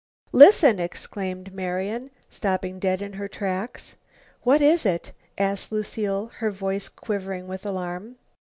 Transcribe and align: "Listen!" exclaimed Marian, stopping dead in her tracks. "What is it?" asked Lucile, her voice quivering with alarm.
"Listen!" 0.31 0.79
exclaimed 0.79 1.53
Marian, 1.53 2.09
stopping 2.27 2.79
dead 2.79 3.03
in 3.03 3.13
her 3.13 3.27
tracks. 3.27 3.97
"What 4.41 4.59
is 4.59 4.83
it?" 4.83 5.11
asked 5.37 5.71
Lucile, 5.71 6.31
her 6.37 6.49
voice 6.49 6.89
quivering 6.89 7.47
with 7.47 7.67
alarm. 7.67 8.15